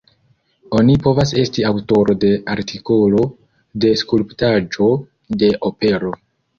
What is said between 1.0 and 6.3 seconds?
povas esti aŭtoro de artikolo, de skulptaĵo, de opero.